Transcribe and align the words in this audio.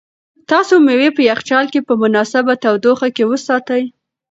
تاسو 0.49 0.73
مېوې 0.85 1.09
په 1.15 1.21
یخچال 1.29 1.65
کې 1.73 1.79
په 1.87 1.93
مناسبه 2.01 2.53
تودوخه 2.63 3.07
کې 3.15 3.23
وساتئ. 3.31 3.83